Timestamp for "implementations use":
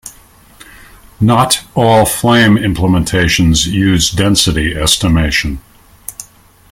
2.55-4.09